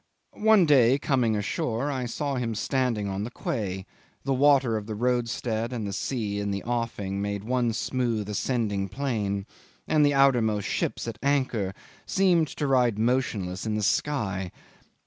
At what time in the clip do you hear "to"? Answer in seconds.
12.47-12.65